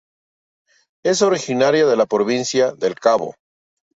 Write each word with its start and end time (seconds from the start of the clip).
Es 1.05 1.21
originaria 1.21 1.85
de 1.85 1.95
la 1.95 2.07
Provincia 2.07 2.71
del 2.71 2.95
Cabo. 2.95 3.35